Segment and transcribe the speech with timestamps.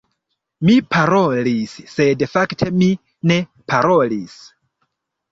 [0.67, 2.87] Mi parolis, sed fakte mi
[3.33, 3.37] ne
[3.73, 4.39] parolis.